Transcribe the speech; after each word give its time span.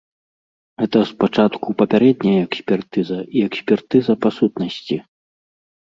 Гэта 0.81 0.97
спачатку 1.11 1.67
папярэдняя 1.83 2.41
экспертыза 2.47 3.19
і 3.37 3.47
экспертыза 3.53 4.13
па 4.25 4.29
сутнасці. 4.43 5.03